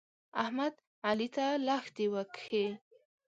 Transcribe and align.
احمد؛ 0.41 0.73
علي 1.07 1.27
ته 1.35 1.45
لښتې 1.65 2.05
وکښې. 2.13 2.65